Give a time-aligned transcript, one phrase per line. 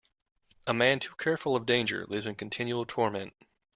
[0.65, 3.35] A man too careful of danger lives in continual torment.